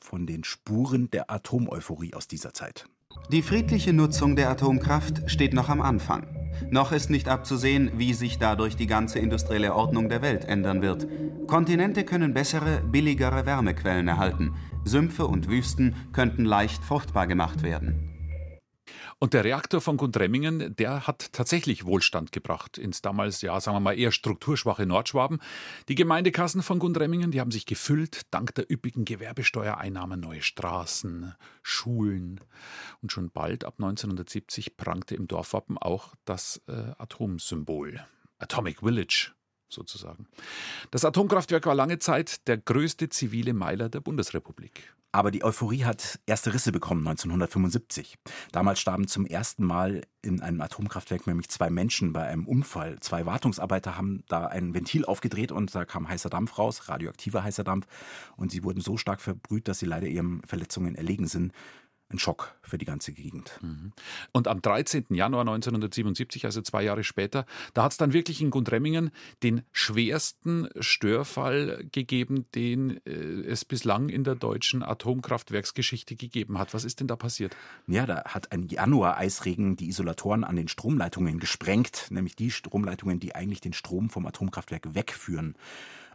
von 0.00 0.26
den 0.26 0.42
Spuren 0.42 1.10
der 1.10 1.30
Atomeuphorie 1.30 2.14
aus 2.14 2.28
dieser 2.28 2.54
Zeit. 2.54 2.86
Die 3.30 3.42
friedliche 3.42 3.92
Nutzung 3.92 4.36
der 4.36 4.50
Atomkraft 4.50 5.22
steht 5.30 5.54
noch 5.54 5.68
am 5.68 5.80
Anfang. 5.80 6.26
Noch 6.70 6.92
ist 6.92 7.10
nicht 7.10 7.28
abzusehen, 7.28 7.92
wie 7.96 8.12
sich 8.12 8.38
dadurch 8.38 8.76
die 8.76 8.86
ganze 8.86 9.18
industrielle 9.18 9.74
Ordnung 9.74 10.08
der 10.08 10.22
Welt 10.22 10.44
ändern 10.44 10.82
wird. 10.82 11.06
Kontinente 11.46 12.04
können 12.04 12.34
bessere, 12.34 12.82
billigere 12.82 13.46
Wärmequellen 13.46 14.08
erhalten. 14.08 14.54
Sümpfe 14.84 15.26
und 15.26 15.48
Wüsten 15.48 15.94
könnten 16.12 16.44
leicht 16.44 16.84
fruchtbar 16.84 17.26
gemacht 17.26 17.62
werden. 17.62 18.11
Und 19.22 19.34
der 19.34 19.44
Reaktor 19.44 19.80
von 19.80 19.98
Gundremmingen, 19.98 20.74
der 20.74 21.06
hat 21.06 21.32
tatsächlich 21.32 21.84
Wohlstand 21.84 22.32
gebracht 22.32 22.76
ins 22.76 23.02
damals, 23.02 23.40
ja, 23.40 23.60
sagen 23.60 23.76
wir 23.76 23.80
mal, 23.80 23.96
eher 23.96 24.10
strukturschwache 24.10 24.84
Nordschwaben. 24.84 25.38
Die 25.88 25.94
Gemeindekassen 25.94 26.60
von 26.60 26.80
Gundremmingen, 26.80 27.30
die 27.30 27.40
haben 27.40 27.52
sich 27.52 27.64
gefüllt, 27.64 28.22
dank 28.32 28.52
der 28.56 28.68
üppigen 28.68 29.04
Gewerbesteuereinnahmen, 29.04 30.18
neue 30.18 30.42
Straßen, 30.42 31.36
Schulen. 31.62 32.40
Und 33.00 33.12
schon 33.12 33.30
bald, 33.30 33.64
ab 33.64 33.74
1970, 33.78 34.76
prangte 34.76 35.14
im 35.14 35.28
Dorfwappen 35.28 35.78
auch 35.78 36.16
das 36.24 36.60
äh, 36.66 36.90
Atomsymbol. 36.98 38.04
Atomic 38.38 38.80
Village 38.80 39.30
sozusagen. 39.68 40.26
Das 40.90 41.04
Atomkraftwerk 41.04 41.64
war 41.66 41.76
lange 41.76 42.00
Zeit 42.00 42.48
der 42.48 42.58
größte 42.58 43.08
zivile 43.08 43.54
Meiler 43.54 43.88
der 43.88 44.00
Bundesrepublik. 44.00 44.92
Aber 45.14 45.30
die 45.30 45.44
Euphorie 45.44 45.84
hat 45.84 46.18
erste 46.24 46.54
Risse 46.54 46.72
bekommen 46.72 47.06
1975. 47.06 48.16
Damals 48.50 48.80
starben 48.80 49.06
zum 49.06 49.26
ersten 49.26 49.62
Mal 49.62 50.06
in 50.22 50.40
einem 50.40 50.62
Atomkraftwerk 50.62 51.26
nämlich 51.26 51.50
zwei 51.50 51.68
Menschen 51.68 52.14
bei 52.14 52.24
einem 52.24 52.46
Unfall. 52.46 52.98
Zwei 53.00 53.26
Wartungsarbeiter 53.26 53.98
haben 53.98 54.24
da 54.28 54.46
ein 54.46 54.72
Ventil 54.72 55.04
aufgedreht 55.04 55.52
und 55.52 55.74
da 55.74 55.84
kam 55.84 56.08
heißer 56.08 56.30
Dampf 56.30 56.58
raus, 56.58 56.88
radioaktiver 56.88 57.44
heißer 57.44 57.62
Dampf. 57.62 57.86
Und 58.36 58.50
sie 58.50 58.64
wurden 58.64 58.80
so 58.80 58.96
stark 58.96 59.20
verbrüht, 59.20 59.68
dass 59.68 59.80
sie 59.80 59.86
leider 59.86 60.06
ihren 60.06 60.42
Verletzungen 60.44 60.94
erlegen 60.94 61.26
sind 61.26 61.52
ein 62.12 62.18
Schock 62.18 62.54
für 62.62 62.78
die 62.78 62.84
ganze 62.84 63.12
Gegend. 63.12 63.58
Mhm. 63.62 63.92
Und 64.32 64.48
am 64.48 64.62
13. 64.62 65.06
Januar 65.10 65.42
1977, 65.42 66.44
also 66.44 66.62
zwei 66.62 66.82
Jahre 66.82 67.04
später, 67.04 67.46
da 67.74 67.84
hat 67.84 67.92
es 67.92 67.98
dann 67.98 68.12
wirklich 68.12 68.40
in 68.40 68.50
Gundremmingen 68.50 69.10
den 69.42 69.62
schwersten 69.72 70.68
Störfall 70.78 71.84
gegeben, 71.92 72.46
den 72.54 73.04
äh, 73.06 73.10
es 73.10 73.64
bislang 73.64 74.08
in 74.08 74.24
der 74.24 74.34
deutschen 74.34 74.82
Atomkraftwerksgeschichte 74.82 76.16
gegeben 76.16 76.58
hat. 76.58 76.74
Was 76.74 76.84
ist 76.84 77.00
denn 77.00 77.08
da 77.08 77.16
passiert? 77.16 77.56
Ja, 77.86 78.06
da 78.06 78.24
hat 78.24 78.52
ein 78.52 78.68
Januar-Eisregen 78.68 79.76
die 79.76 79.88
Isolatoren 79.88 80.44
an 80.44 80.56
den 80.56 80.68
Stromleitungen 80.68 81.38
gesprengt, 81.38 82.06
nämlich 82.10 82.36
die 82.36 82.50
Stromleitungen, 82.50 83.20
die 83.20 83.34
eigentlich 83.34 83.60
den 83.60 83.72
Strom 83.72 84.10
vom 84.10 84.26
Atomkraftwerk 84.26 84.94
wegführen. 84.94 85.54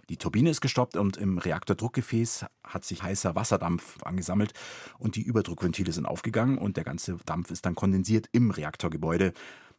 Die 0.10 0.18
Turbine 0.18 0.50
ist 0.50 0.62
gestoppt 0.62 0.96
und 0.96 1.18
im 1.18 1.38
Reaktordruckgefäß 1.38 2.46
hat 2.64 2.86
sich 2.86 3.04
heißer 3.04 3.36
Wasserdampf 3.36 4.02
angesammelt 4.04 4.54
und 5.00 5.16
die 5.16 5.22
Überdruckventile 5.22 5.92
sind 5.92 6.06
aufgegangen 6.06 6.58
und 6.58 6.78
der 6.78 6.84
ganze 6.84 7.18
Dampf 7.26 7.52
ist 7.52 7.66
dann 7.66 7.76
kondensiert 7.76 8.28
im 8.32 8.52
Reaktorgebäude 8.52 9.34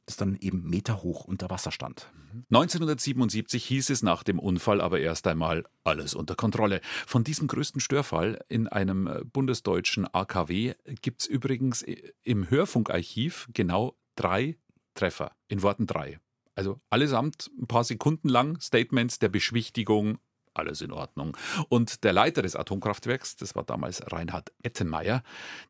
das 0.09 0.17
dann 0.17 0.37
eben 0.41 0.63
meterhoch 0.63 1.27
unter 1.27 1.51
Wasser 1.51 1.71
stand. 1.71 2.11
1977 2.51 3.63
hieß 3.63 3.91
es 3.91 4.03
nach 4.03 4.23
dem 4.23 4.39
Unfall 4.39 4.81
aber 4.81 5.01
erst 5.01 5.27
einmal 5.27 5.65
alles 5.85 6.15
unter 6.15 6.35
Kontrolle. 6.35 6.81
Von 7.07 7.25
diesem 7.25 7.47
größten 7.47 7.81
Störfall 7.81 8.43
in 8.49 8.69
einem 8.69 9.29
bundesdeutschen 9.33 10.07
AKW 10.11 10.75
gibt 11.03 11.21
es 11.21 11.27
übrigens 11.27 11.85
im 12.23 12.49
Hörfunkarchiv 12.49 13.49
genau 13.53 13.99
drei 14.17 14.57
Treffer, 14.95 15.33
in 15.47 15.63
Worten 15.63 15.87
drei. 15.87 16.19
Also 16.59 16.81
allesamt 16.91 17.53
ein 17.57 17.69
paar 17.69 17.85
Sekunden 17.85 18.29
lang 18.29 18.61
Statements 18.61 19.21
der 19.21 19.29
Beschwichtigung, 19.29 20.19
alles 20.55 20.81
in 20.81 20.91
Ordnung. 20.91 21.37
Und 21.69 22.03
der 22.03 22.13
Leiter 22.13 22.43
des 22.43 22.57
Atomkraftwerks, 22.57 23.37
das 23.37 23.55
war 23.55 23.63
damals 23.63 24.03
Reinhard 24.13 24.51
Ettenmeier, 24.65 25.23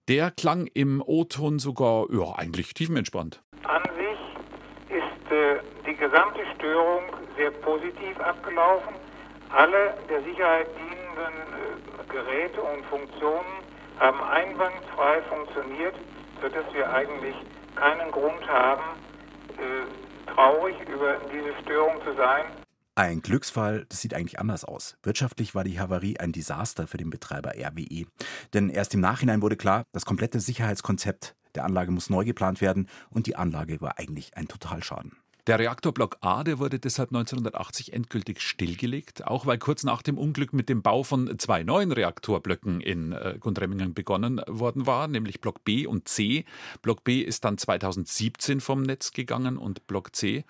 der 0.08 0.30
klang 0.30 0.66
im 0.72 1.02
O-Ton 1.04 1.58
sogar 1.58 2.06
ja, 2.10 2.34
eigentlich 2.36 2.72
tiefenentspannt. 2.72 3.42
An 3.64 3.82
sich 3.98 4.96
ist 4.96 5.30
äh, 5.30 5.60
die 5.84 5.94
gesamte 5.94 6.40
Störung 6.56 7.02
sehr 7.36 7.50
positiv 7.50 8.18
abgelaufen. 8.20 8.94
Alle 9.50 9.92
der 10.08 10.22
Sicherheit 10.22 10.68
dienenden 10.68 11.34
äh, 11.36 12.10
Geräte 12.10 12.62
und 12.62 12.82
Funktionen 12.86 13.60
haben 13.98 14.22
einwandfrei 14.22 15.20
funktioniert, 15.28 15.96
sodass 16.40 16.64
wir 16.72 16.90
eigentlich 16.90 17.36
keinen 17.74 18.10
Grund 18.10 18.48
haben, 18.48 18.96
äh, 19.58 20.07
traurig, 20.38 20.76
über 20.88 21.18
diese 21.32 21.52
Störung 21.62 21.96
zu 22.04 22.14
sein. 22.16 22.44
Ein 22.94 23.22
Glücksfall, 23.22 23.86
das 23.88 24.00
sieht 24.00 24.14
eigentlich 24.14 24.38
anders 24.38 24.64
aus. 24.64 24.96
Wirtschaftlich 25.02 25.54
war 25.54 25.64
die 25.64 25.78
Havarie 25.78 26.18
ein 26.18 26.32
Desaster 26.32 26.86
für 26.86 26.96
den 26.96 27.10
Betreiber 27.10 27.52
RWE. 27.56 28.06
Denn 28.54 28.70
erst 28.70 28.94
im 28.94 29.00
Nachhinein 29.00 29.42
wurde 29.42 29.56
klar, 29.56 29.84
das 29.92 30.04
komplette 30.04 30.40
Sicherheitskonzept 30.40 31.34
der 31.54 31.64
Anlage 31.64 31.90
muss 31.90 32.10
neu 32.10 32.24
geplant 32.24 32.60
werden 32.60 32.88
und 33.10 33.26
die 33.26 33.36
Anlage 33.36 33.80
war 33.80 33.98
eigentlich 33.98 34.36
ein 34.36 34.48
Totalschaden. 34.48 35.16
Der 35.48 35.58
Reaktorblock 35.58 36.18
A, 36.20 36.44
der 36.44 36.58
wurde 36.58 36.78
deshalb 36.78 37.08
1980 37.08 37.94
endgültig 37.94 38.42
stillgelegt, 38.42 39.26
auch 39.26 39.46
weil 39.46 39.56
kurz 39.56 39.82
nach 39.82 40.02
dem 40.02 40.18
Unglück 40.18 40.52
mit 40.52 40.68
dem 40.68 40.82
Bau 40.82 41.04
von 41.04 41.38
zwei 41.38 41.62
neuen 41.62 41.90
Reaktorblöcken 41.90 42.82
in 42.82 43.12
äh, 43.12 43.38
Gundremmingen 43.40 43.94
begonnen 43.94 44.42
worden 44.46 44.86
war, 44.86 45.08
nämlich 45.08 45.40
Block 45.40 45.64
B 45.64 45.86
und 45.86 46.06
C. 46.06 46.44
Block 46.82 47.02
B 47.02 47.22
ist 47.22 47.46
dann 47.46 47.56
2017 47.56 48.60
vom 48.60 48.82
Netz 48.82 49.12
gegangen 49.12 49.56
und 49.56 49.86
Block 49.86 50.14
C, 50.14 50.44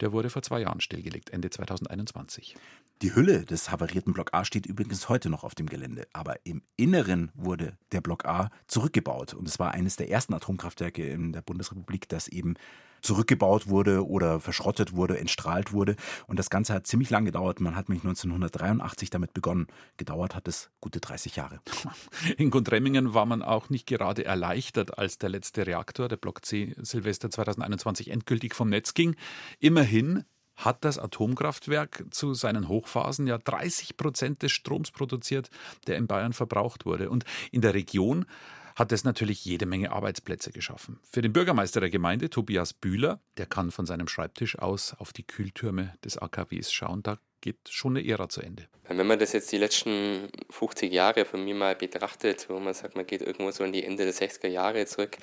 der 0.00 0.12
wurde 0.12 0.28
vor 0.28 0.42
zwei 0.42 0.60
Jahren 0.60 0.82
stillgelegt, 0.82 1.30
Ende 1.30 1.48
2021. 1.48 2.54
Die 3.00 3.14
Hülle 3.14 3.46
des 3.46 3.70
havarierten 3.70 4.12
Block 4.12 4.34
A 4.34 4.44
steht 4.44 4.66
übrigens 4.66 5.08
heute 5.08 5.30
noch 5.30 5.44
auf 5.44 5.54
dem 5.54 5.70
Gelände, 5.70 6.06
aber 6.12 6.36
im 6.44 6.60
Inneren 6.76 7.32
wurde 7.34 7.78
der 7.92 8.02
Block 8.02 8.26
A 8.26 8.50
zurückgebaut 8.66 9.32
und 9.32 9.48
es 9.48 9.58
war 9.58 9.72
eines 9.72 9.96
der 9.96 10.10
ersten 10.10 10.34
Atomkraftwerke 10.34 11.02
in 11.06 11.32
der 11.32 11.40
Bundesrepublik, 11.40 12.10
das 12.10 12.28
eben 12.28 12.56
zurückgebaut 13.04 13.68
wurde 13.68 14.06
oder 14.06 14.40
verschrottet 14.40 14.94
wurde, 14.94 15.18
entstrahlt 15.18 15.72
wurde. 15.72 15.96
Und 16.26 16.38
das 16.38 16.50
Ganze 16.50 16.72
hat 16.72 16.86
ziemlich 16.86 17.10
lang 17.10 17.24
gedauert. 17.24 17.60
Man 17.60 17.76
hat 17.76 17.88
nämlich 17.88 18.04
1983 18.04 19.10
damit 19.10 19.34
begonnen. 19.34 19.66
Gedauert 19.96 20.34
hat 20.34 20.48
es 20.48 20.70
gute 20.80 21.00
30 21.00 21.36
Jahre. 21.36 21.60
In 22.36 22.50
Gundremmingen 22.50 23.14
war 23.14 23.26
man 23.26 23.42
auch 23.42 23.68
nicht 23.68 23.86
gerade 23.86 24.24
erleichtert, 24.24 24.98
als 24.98 25.18
der 25.18 25.28
letzte 25.28 25.66
Reaktor, 25.66 26.08
der 26.08 26.16
Block 26.16 26.44
C 26.44 26.74
Silvester 26.78 27.30
2021, 27.30 28.10
endgültig 28.10 28.54
vom 28.54 28.70
Netz 28.70 28.94
ging. 28.94 29.16
Immerhin 29.60 30.24
hat 30.56 30.84
das 30.84 30.98
Atomkraftwerk 30.98 32.04
zu 32.10 32.32
seinen 32.34 32.68
Hochphasen 32.68 33.26
ja 33.26 33.38
30 33.38 33.96
Prozent 33.96 34.42
des 34.42 34.52
Stroms 34.52 34.92
produziert, 34.92 35.50
der 35.86 35.96
in 35.96 36.06
Bayern 36.06 36.32
verbraucht 36.32 36.86
wurde. 36.86 37.10
Und 37.10 37.24
in 37.50 37.60
der 37.60 37.74
Region 37.74 38.24
hat 38.74 38.92
es 38.92 39.04
natürlich 39.04 39.44
jede 39.44 39.66
Menge 39.66 39.92
Arbeitsplätze 39.92 40.50
geschaffen. 40.50 40.98
Für 41.10 41.22
den 41.22 41.32
Bürgermeister 41.32 41.80
der 41.80 41.90
Gemeinde, 41.90 42.30
Tobias 42.30 42.72
Bühler, 42.72 43.20
der 43.36 43.46
kann 43.46 43.70
von 43.70 43.86
seinem 43.86 44.08
Schreibtisch 44.08 44.58
aus 44.58 44.94
auf 44.98 45.12
die 45.12 45.26
Kühltürme 45.26 45.94
des 46.04 46.18
AKWs 46.18 46.72
schauen. 46.72 47.02
Da 47.02 47.18
geht 47.40 47.68
schon 47.68 47.96
eine 47.96 48.06
Ära 48.08 48.28
zu 48.28 48.40
Ende. 48.40 48.66
Wenn 48.88 49.06
man 49.06 49.18
das 49.18 49.32
jetzt 49.32 49.52
die 49.52 49.58
letzten 49.58 50.28
50 50.50 50.92
Jahre 50.92 51.24
von 51.24 51.44
mir 51.44 51.54
mal 51.54 51.74
betrachtet, 51.74 52.46
wo 52.48 52.58
man 52.58 52.74
sagt, 52.74 52.96
man 52.96 53.06
geht 53.06 53.22
irgendwo 53.22 53.50
so 53.50 53.64
in 53.64 53.72
die 53.72 53.84
Ende 53.84 54.04
der 54.04 54.14
60er 54.14 54.48
Jahre 54.48 54.86
zurück, 54.86 55.16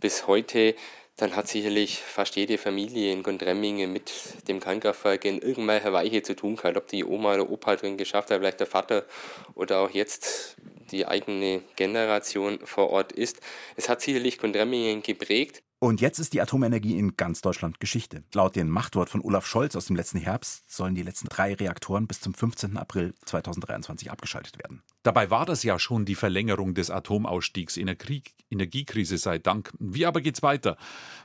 bis 0.00 0.26
heute, 0.26 0.74
dann 1.16 1.36
hat 1.36 1.46
sicherlich 1.46 1.98
fast 1.98 2.36
jede 2.36 2.58
Familie 2.58 3.12
in 3.12 3.22
Gondremmingen 3.22 3.92
mit 3.92 4.12
dem 4.48 4.60
Kernkraftwerk 4.60 5.24
in 5.24 5.40
irgendwelcher 5.40 5.92
Weiche 5.92 6.22
zu 6.22 6.34
tun 6.34 6.56
gehabt. 6.56 6.76
Ob 6.76 6.88
die 6.88 7.04
Oma 7.04 7.34
oder 7.34 7.50
Opa 7.50 7.76
drin 7.76 7.96
geschafft 7.96 8.30
hat, 8.30 8.38
vielleicht 8.38 8.60
der 8.60 8.66
Vater 8.66 9.04
oder 9.54 9.80
auch 9.80 9.90
jetzt 9.90 10.56
die 10.92 11.06
eigene 11.06 11.62
Generation 11.76 12.58
vor 12.64 12.90
Ort 12.90 13.12
ist. 13.12 13.40
Es 13.76 13.88
hat 13.88 14.00
sicherlich 14.00 14.38
Gondremmingen 14.38 15.02
geprägt. 15.02 15.62
Und 15.82 16.00
jetzt 16.00 16.20
ist 16.20 16.32
die 16.32 16.40
Atomenergie 16.40 16.96
in 16.96 17.16
ganz 17.16 17.40
Deutschland 17.40 17.80
Geschichte. 17.80 18.22
Laut 18.34 18.54
dem 18.54 18.68
Machtwort 18.68 19.10
von 19.10 19.20
Olaf 19.20 19.44
Scholz 19.46 19.74
aus 19.74 19.86
dem 19.86 19.96
letzten 19.96 20.18
Herbst 20.18 20.70
sollen 20.70 20.94
die 20.94 21.02
letzten 21.02 21.28
drei 21.28 21.54
Reaktoren 21.54 22.06
bis 22.06 22.20
zum 22.20 22.34
15. 22.34 22.76
April 22.76 23.14
2023 23.24 24.08
abgeschaltet 24.08 24.58
werden. 24.58 24.84
Dabei 25.02 25.30
war 25.30 25.44
das 25.44 25.64
ja 25.64 25.80
schon 25.80 26.04
die 26.04 26.14
Verlängerung 26.14 26.74
des 26.74 26.90
Atomausstiegs 26.90 27.76
in 27.76 27.86
der 27.86 27.96
Krieg 27.96 28.32
Energiekrise 28.48 29.18
sei 29.18 29.40
Dank. 29.40 29.72
Wie 29.80 30.06
aber 30.06 30.20
geht's 30.20 30.44
weiter? 30.44 30.76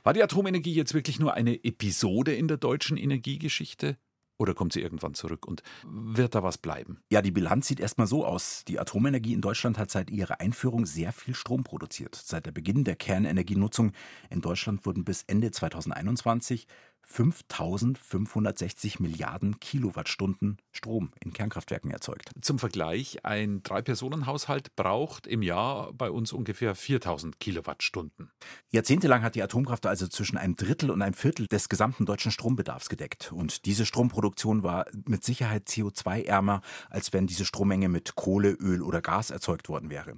War 0.02 0.12
die 0.12 0.24
Atomenergie 0.24 0.74
jetzt 0.74 0.92
wirklich 0.92 1.20
nur 1.20 1.34
eine 1.34 1.62
Episode 1.62 2.34
in 2.34 2.48
der 2.48 2.56
deutschen 2.56 2.96
Energiegeschichte? 2.96 3.96
Oder 4.38 4.54
kommt 4.54 4.72
sie 4.72 4.80
irgendwann 4.80 5.14
zurück 5.14 5.46
und 5.46 5.62
wird 5.84 6.36
da 6.36 6.42
was 6.44 6.58
bleiben? 6.58 7.02
Ja, 7.10 7.22
die 7.22 7.32
Bilanz 7.32 7.66
sieht 7.66 7.80
erstmal 7.80 8.06
so 8.06 8.24
aus. 8.24 8.64
Die 8.66 8.78
Atomenergie 8.78 9.34
in 9.34 9.40
Deutschland 9.40 9.78
hat 9.78 9.90
seit 9.90 10.10
ihrer 10.10 10.40
Einführung 10.40 10.86
sehr 10.86 11.12
viel 11.12 11.34
Strom 11.34 11.64
produziert. 11.64 12.14
Seit 12.14 12.46
der 12.46 12.52
Beginn 12.52 12.84
der 12.84 12.94
Kernenergienutzung 12.94 13.92
in 14.30 14.40
Deutschland 14.40 14.86
wurden 14.86 15.04
bis 15.04 15.24
Ende 15.24 15.50
2021 15.50 16.68
5560 17.10 19.00
Milliarden 19.00 19.58
Kilowattstunden 19.60 20.58
Strom 20.70 21.10
in 21.24 21.32
Kernkraftwerken 21.32 21.90
erzeugt. 21.90 22.30
Zum 22.42 22.58
Vergleich, 22.58 23.24
ein 23.24 23.62
Drei-Personen-Haushalt 23.62 24.76
braucht 24.76 25.26
im 25.26 25.42
Jahr 25.42 25.92
bei 25.94 26.10
uns 26.10 26.32
ungefähr 26.32 26.74
4000 26.74 27.40
Kilowattstunden. 27.40 28.30
Jahrzehntelang 28.70 29.22
hat 29.22 29.34
die 29.34 29.42
Atomkraft 29.42 29.86
also 29.86 30.06
zwischen 30.06 30.36
einem 30.36 30.54
Drittel 30.54 30.90
und 30.90 31.02
einem 31.02 31.14
Viertel 31.14 31.46
des 31.46 31.68
gesamten 31.68 32.04
deutschen 32.04 32.30
Strombedarfs 32.30 32.88
gedeckt. 32.90 33.32
Und 33.32 33.64
diese 33.64 33.86
Stromproduktion 33.86 34.62
war 34.62 34.86
mit 35.06 35.24
Sicherheit 35.24 35.66
CO2-ärmer, 35.66 36.60
als 36.90 37.12
wenn 37.12 37.26
diese 37.26 37.46
Strommenge 37.46 37.88
mit 37.88 38.14
Kohle, 38.14 38.50
Öl 38.50 38.82
oder 38.82 39.00
Gas 39.00 39.30
erzeugt 39.30 39.68
worden 39.68 39.90
wäre. 39.90 40.14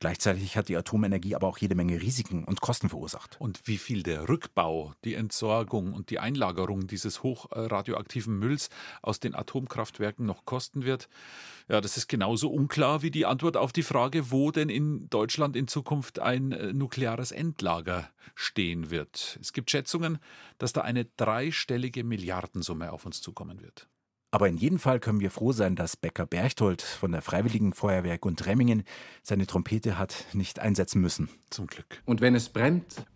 Gleichzeitig 0.00 0.56
hat 0.56 0.68
die 0.68 0.76
Atomenergie 0.76 1.34
aber 1.34 1.46
auch 1.46 1.58
jede 1.58 1.74
Menge 1.74 2.00
Risiken 2.00 2.44
und 2.44 2.60
Kosten 2.60 2.88
verursacht. 2.88 3.40
Und 3.40 3.66
wie 3.66 3.78
viel 3.78 4.02
der 4.02 4.28
Rückbau, 4.28 4.92
die 5.04 5.14
Entsorgung 5.14 5.92
und 5.92 6.10
die 6.10 6.18
Einlagerung 6.18 6.86
dieses 6.86 7.22
hochradioaktiven 7.22 8.38
Mülls 8.38 8.70
aus 9.02 9.20
den 9.20 9.34
Atomkraftwerken 9.34 10.26
noch 10.26 10.44
kosten 10.44 10.84
wird, 10.84 11.08
ja, 11.68 11.80
das 11.80 11.96
ist 11.96 12.08
genauso 12.08 12.50
unklar 12.50 13.02
wie 13.02 13.10
die 13.10 13.24
Antwort 13.24 13.56
auf 13.56 13.72
die 13.72 13.82
Frage, 13.82 14.30
wo 14.30 14.50
denn 14.50 14.68
in 14.68 15.08
Deutschland 15.08 15.56
in 15.56 15.68
Zukunft 15.68 16.18
ein 16.18 16.52
äh, 16.52 16.72
nukleares 16.72 17.32
Endlager 17.32 18.10
stehen 18.34 18.90
wird. 18.90 19.38
Es 19.40 19.52
gibt 19.52 19.70
Schätzungen, 19.70 20.18
dass 20.58 20.72
da 20.72 20.82
eine 20.82 21.06
dreistellige 21.16 22.04
Milliardensumme 22.04 22.92
auf 22.92 23.06
uns 23.06 23.22
zukommen 23.22 23.62
wird. 23.62 23.88
Aber 24.34 24.48
in 24.48 24.56
jedem 24.56 24.80
Fall 24.80 24.98
können 24.98 25.20
wir 25.20 25.30
froh 25.30 25.52
sein, 25.52 25.76
dass 25.76 25.96
Becker 25.96 26.26
Berchtold 26.26 26.82
von 26.82 27.12
der 27.12 27.22
Freiwilligen 27.22 27.72
Feuerwehr 27.72 28.18
Gundremmingen 28.18 28.82
seine 29.22 29.46
Trompete 29.46 29.96
hat 29.96 30.26
nicht 30.32 30.58
einsetzen 30.58 31.00
müssen. 31.00 31.28
Zum 31.50 31.68
Glück. 31.68 32.02
Und 32.04 32.20
wenn 32.20 32.34
es 32.34 32.48
brennt, 32.48 33.06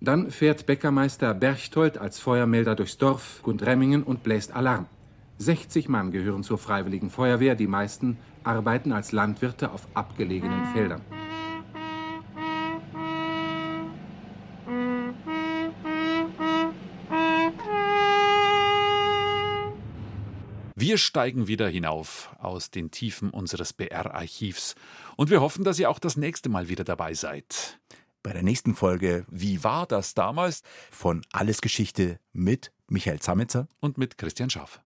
Dann 0.00 0.32
fährt 0.32 0.66
Bäckermeister 0.66 1.32
Berchtold 1.32 1.98
als 1.98 2.18
Feuermelder 2.18 2.74
durchs 2.74 2.98
Dorf 2.98 3.40
Gundremmingen 3.44 4.02
und 4.02 4.24
bläst 4.24 4.52
Alarm. 4.52 4.86
60 5.38 5.88
Mann 5.88 6.10
gehören 6.10 6.42
zur 6.42 6.58
Freiwilligen 6.58 7.10
Feuerwehr, 7.10 7.54
die 7.54 7.68
meisten 7.68 8.18
arbeiten 8.42 8.90
als 8.90 9.12
Landwirte 9.12 9.70
auf 9.70 9.86
abgelegenen 9.94 10.64
Feldern. 10.74 11.02
Wir 20.86 20.98
steigen 20.98 21.48
wieder 21.48 21.68
hinauf 21.68 22.30
aus 22.38 22.70
den 22.70 22.92
Tiefen 22.92 23.30
unseres 23.30 23.72
BR-Archivs 23.72 24.76
und 25.16 25.30
wir 25.30 25.40
hoffen, 25.40 25.64
dass 25.64 25.80
ihr 25.80 25.90
auch 25.90 25.98
das 25.98 26.16
nächste 26.16 26.48
Mal 26.48 26.68
wieder 26.68 26.84
dabei 26.84 27.12
seid. 27.12 27.80
Bei 28.22 28.32
der 28.32 28.44
nächsten 28.44 28.76
Folge 28.76 29.24
Wie 29.28 29.64
war 29.64 29.88
das 29.88 30.14
damals? 30.14 30.62
von 30.92 31.26
Alles 31.32 31.60
Geschichte 31.60 32.20
mit 32.32 32.70
Michael 32.86 33.18
Zametzer 33.18 33.66
und 33.80 33.98
mit 33.98 34.16
Christian 34.16 34.48
Schaff. 34.48 34.80